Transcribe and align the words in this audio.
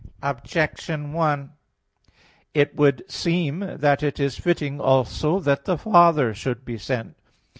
Objection 0.23 1.13
1: 1.13 1.51
It 2.55 2.75
would 2.75 3.03
seem 3.07 3.59
that 3.59 4.01
it 4.01 4.19
is 4.19 4.35
fitting 4.35 4.79
also 4.81 5.39
that 5.39 5.65
the 5.65 5.77
Father 5.77 6.33
should 6.33 6.65
be 6.65 6.79
sent. 6.79 7.15